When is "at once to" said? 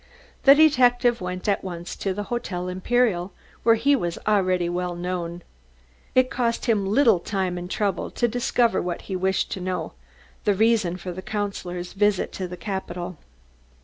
1.47-2.11